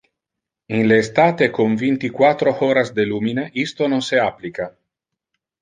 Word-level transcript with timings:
In 0.77 0.87
le 0.91 0.97
estate, 1.01 1.49
con 1.57 1.75
vinti-quatro 1.83 2.55
horas 2.63 2.89
de 2.97 3.05
lumine, 3.11 3.45
isto 3.67 3.93
non 3.93 4.01
se 4.11 4.17
applica. 4.29 4.71